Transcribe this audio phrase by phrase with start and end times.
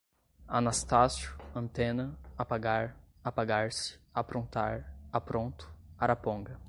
[0.47, 6.59] anastácio, antena, apagar, apagar-se, aprontar, apronto, araponga